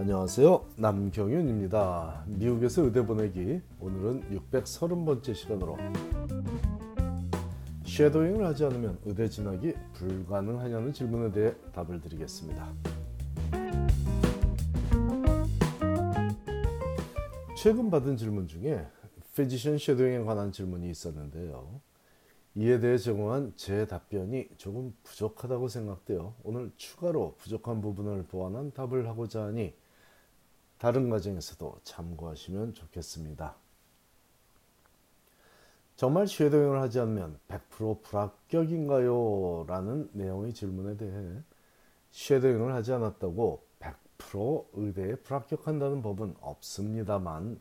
[0.00, 0.64] 안녕하세요.
[0.76, 2.24] 남경윤입니다.
[2.26, 5.76] 미국에서 의대 보내기 오늘은 630번째 시간으로
[7.84, 12.72] shadowing을 하지 않으면 의대 진학이 불가능하냐는 질문에 대해 답을 드리겠습니다.
[17.54, 18.86] 최근 받은 질문 중에
[19.36, 21.78] physician shadowing에 관한 질문이 있었는데요.
[22.54, 29.44] 이에 대해 제공한 제 답변이 조금 부족하다고 생각되어 오늘 추가로 부족한 부분을 보완한 답을 하고자
[29.44, 29.74] 하니
[30.80, 33.54] 다른 과정에서도 참고하시면 좋겠습니다.
[35.94, 39.66] 정말 shadowing을 하지 않으면 100% 불합격인가요?
[39.68, 41.42] 라는 내용의 질문에 대해
[42.12, 47.60] shadowing을 하지 않았다고 100% 의대에 불합격한다는 법은 없습니다만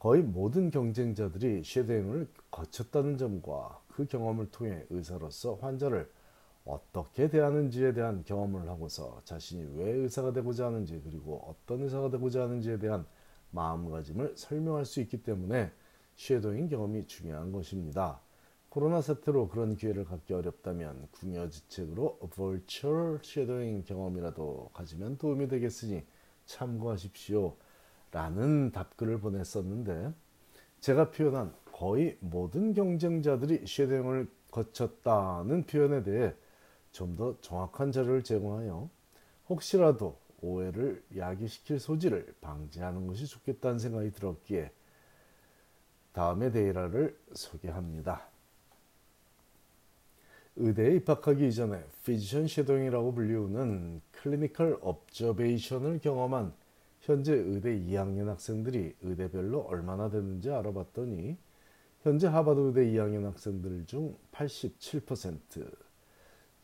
[0.00, 6.10] 거의 모든 경쟁자들이 shadowing을 거쳤다는 점과 그 경험을 통해 의사로서 환자를
[6.64, 12.78] 어떻게 대하는지에 대한 경험을 하고서 자신이 왜 의사가 되고자 하는지 그리고 어떤 의사가 되고자 하는지에
[12.78, 13.04] 대한
[13.50, 15.70] 마음가짐을 설명할 수 있기 때문에
[16.16, 18.20] shadowing 경험이 중요한 것입니다.
[18.70, 26.02] 코로나 사태로 그런 기회를 갖기 어렵다면 궁여지책으로 virtual shadowing 경험이라도 가지면 도움이 되겠으니
[26.46, 27.56] 참고하십시오.
[28.10, 30.12] 라는 답글을 보냈었는데
[30.80, 36.34] 제가 표현한 거의 모든 경쟁자들이 shadowing을 거쳤다는 표현에 대해
[36.94, 38.88] 좀 더 정확한 자료를 제공하여
[39.48, 44.70] 혹시라도 오해를 야기시킬 소지를 방지하는 것이 좋겠다는 생각이 들었기에
[46.12, 48.28] 다음의 데이터를 소개합니다.
[50.56, 56.52] 의대에 입학하기 이전에 physician shadowing이라고 불리우는 clinical observation을 경험한
[57.00, 61.36] 현재 의대 2학년 학생들이 의대별로 얼마나 되는지 알아봤더니
[62.02, 65.83] 현재 하버드 의대 2학년 학생들 중 87%,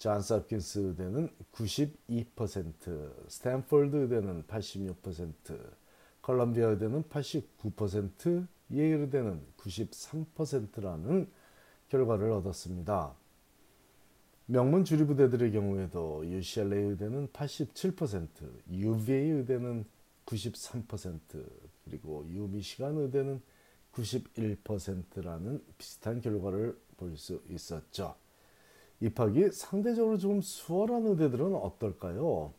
[0.01, 5.75] 존스 홉킨스 의대는 92%, 스탠포드 의대는 86%,
[6.23, 11.31] 컬럼비아 의대는 89%, 예일 의대는 93%라는
[11.91, 13.15] 결과를 얻었습니다.
[14.47, 18.29] 명문 주립의대들의 경우에도 UCLA 의대는 87%,
[18.73, 19.85] UVA 의대는
[20.25, 21.21] 93%,
[21.85, 23.43] 그리고 U Michigan 의대는
[23.93, 28.17] 91%라는 비슷한 결과를 볼 수 있었죠.
[29.01, 32.53] 입학이 상대적으로 좀 수월한 의대들은 어떨까요?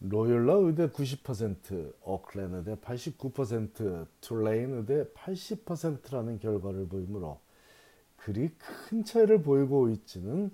[0.00, 7.40] 로욜라 의대 90%, 오클랜 의대 89%, 툴레인 의대 80%라는 결과를 보이므로
[8.16, 10.50] 그리 큰 차이를 보이고 있지는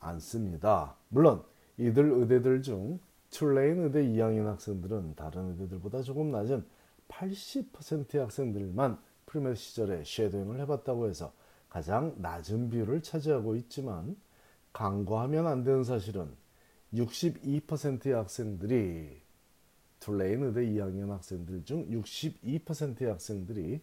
[0.00, 0.96] 않습니다.
[1.08, 1.42] 물론
[1.78, 2.98] 이들 의대들 중
[3.30, 6.64] 툴레인 의대 2학년 학생들은 다른 의대들보다 조금 낮은
[7.08, 11.32] 80%의 학생들만 pre-med 시절에 shadowing을 해봤다고 해서
[11.74, 14.14] 가장 낮은 비율을 차지하고 있지만
[14.72, 16.30] 간과하면 안 되는 사실은
[16.92, 19.20] 62%의 학생들이
[19.98, 23.80] 툴레인 의대 2학년 학생들 중 62%의 학생들이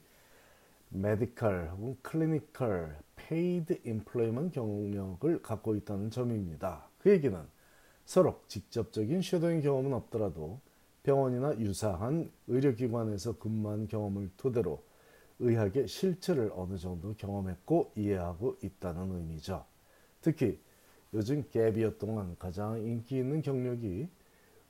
[0.88, 6.88] medical 혹은 clinical paid employment 경력을 갖고 있다는 점입니다.
[6.98, 7.38] 그 얘기는
[8.06, 10.62] 설령 직접적인 shadowing 경험은 없더라도
[11.04, 14.82] 병원이나 유사한 의료기관에서 근무한 경험을 토대로
[15.42, 19.66] 의학의 실체를 어느 정도 경험했고 이해하고 있다는 의미죠.
[20.22, 20.60] 특히
[21.14, 24.08] 요즘 gap year 동안 가장 인기 있는 경력이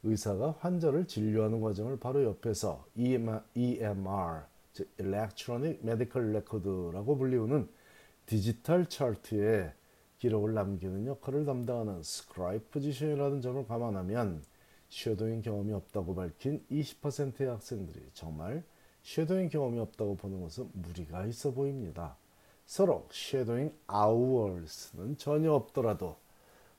[0.04, 4.42] 의사가 환자를 진료하는 과정을 바로 옆에서 EMR,
[4.74, 7.70] 즉 Electronic Medical Record라고 불리우는
[8.26, 9.74] 디지털 차트에
[10.18, 14.44] 기록을 남기는 역할을 담당하는 scribe 포지션이라는 점을 감안하면
[14.90, 18.64] shadowing 경험이 없다고 밝힌 20%의 학생들이 정말
[19.04, 22.16] shadowing 경험이 없다고 보는 것은 무리가 있어 보입니다.
[22.66, 26.18] 설령 shadowing hours는 전혀 없더라도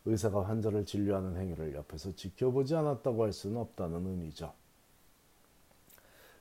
[0.05, 4.53] 의사가 환자를 진료하는 행위를 옆에서 지켜보지 않았다고 할 수는 없다는 의미죠.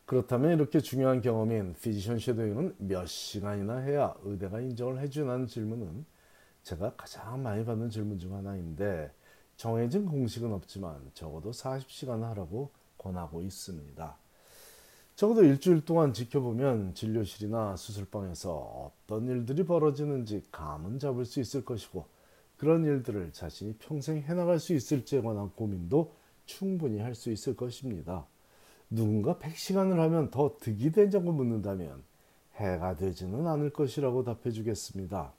[0.06, 6.06] 그렇다면 이렇게 중요한 경험인 physician shadowing은 몇 시간이나 해야 의대가 인정을 해주냐는 질문은
[6.64, 9.12] 제가 가장 많이 받는 질문 중 하나인데
[9.58, 14.18] 정해진 공식은 없지만 적어도 40시간 하라고 권하고 있습니다.
[15.22, 22.08] 적어도 일주일 동안 지켜보면 진료실이나 수술방에서 어떤 일들이 벌어지는지 감은 잡을 수 있을 것이고
[22.58, 26.16] 그런 일들을 자신이 평생 해나갈 수 있을지에 관한 고민도
[26.48, 28.26] 충분히 할 수 있을 것입니다.
[28.90, 32.02] 누군가 100시간을 하면 더 득이 되냐고 묻는다면
[32.56, 35.34] 해가 되지는 않을 것이라고 답해 주겠습니다.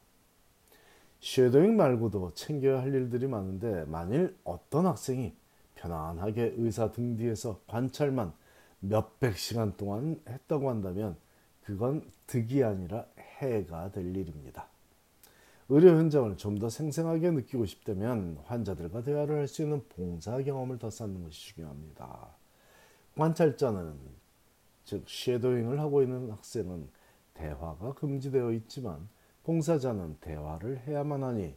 [1.18, 5.34] shadowing 말고도 챙겨야 할 일들이 많은데 만일 어떤 학생이
[5.74, 8.32] 편안하게 의사 등 뒤에서 관찰만
[8.82, 11.16] 몇백 시간 동안 했다고 한다면
[11.64, 13.06] 그건 득이 아니라
[13.40, 14.68] 해가 될 일입니다.
[15.68, 20.90] 의료 현장을 좀 더 생생하게 느끼고 싶다면 환자들과 대화를 할 수 있는 봉사 경험을 더
[20.90, 22.28] 쌓는 것이 중요합니다.
[23.16, 23.98] 관찰자는
[24.84, 26.88] 즉 shadowing을 하고 있는 학생은
[27.34, 29.08] 대화가 금지되어 있지만
[29.44, 31.56] 봉사자는 대화를 해야만 하니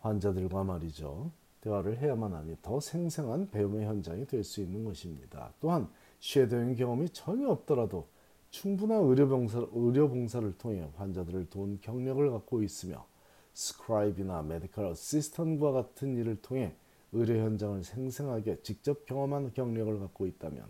[0.00, 1.30] 환자들과 말이죠.
[1.60, 5.52] 대화를 해야만 하니 더 생생한 배움의 현장이 될 수 있는 것입니다.
[5.60, 5.88] 또한
[6.20, 8.08] shadowing 경험이 전혀 없더라도
[8.50, 13.06] 충분한 의료봉사, 의료봉사를 통해 환자들을 도운 경력을 갖고 있으며
[13.54, 16.74] scribe나 medical assistant와 같은 일을 통해
[17.12, 20.64] 의료 현장을 생생하게 직접 경험한 경력을 갖고 있다면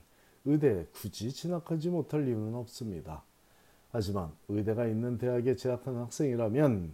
[0.44, 3.22] 의대에 굳이 진학하지 못할 이유는 없습니다.
[3.92, 6.92] 하지만 의대가 있는 대학에 재학한 학생이라면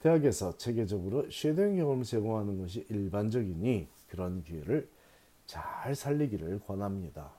[0.00, 4.88] 대학에서 체계적으로 shadowing 경험을 제공하는 것이 일반적이니 그런 기회를
[5.46, 7.32] 잘 살리기를 권합니다.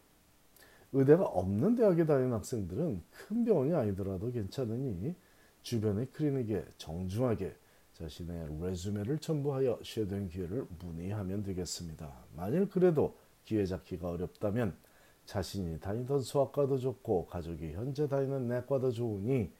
[0.93, 5.15] 의대가 없는 대학에 다니는 학생들은 큰 병원이 아니더라도 괜찮으니
[5.61, 7.53] 주변의 클리닉에 정중하게
[7.93, 12.11] 자신의 resume를 첨부하여 shadowing 기회를 문의하면 되겠습니다.
[12.35, 14.75] 만일 그래도 기회 잡기가 어렵다면
[15.25, 19.51] 자신이 다니던 수학과도 좋고 가족이 현재 다니는 내과도 좋으니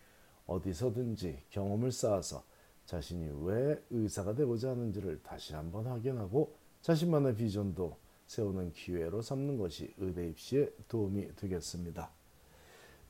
[0.46, 2.44] 어디서든지 경험을 쌓아서
[2.88, 7.98] 자신이 왜 의사가 되고자 하는지를 다시 한번 확인하고 자신만의 비전도
[8.28, 12.10] 세우는 기회로 삼는 것이 의대 입시에 도움이 되겠습니다.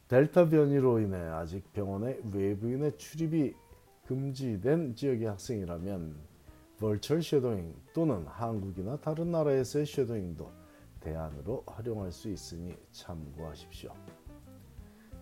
[0.07, 3.53] 델타 변이로 인해 아직 병원에 외부인의 출입이
[4.07, 6.15] 금지된 지역의 학생이라면
[6.79, 10.51] 벌처 쉐도잉 또는 한국이나 다른 나라에서의 쉐도잉도
[11.01, 13.93] 대안으로 활용할 수 있으니 참고하십시오.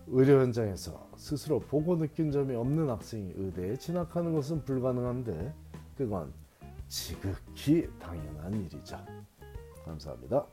[0.08, 5.52] 의료 현장에서 스스로 보고 느낀 점이 없는 학생이 의대에 진학하는 것은 불가능한데
[5.96, 6.32] 그건
[6.88, 8.98] 지극히 당연한 일이죠.
[9.84, 10.46] 감사합니다.